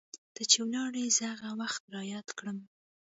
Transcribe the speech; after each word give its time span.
ته 0.33 0.41
چې 0.51 0.57
ولاړي 0.65 1.03
زه 1.17 1.25
هغه 1.33 1.51
وخت 1.61 1.81
رایاد 1.95 2.27
کړم 2.37 2.57